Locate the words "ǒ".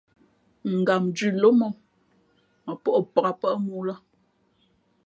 1.67-1.69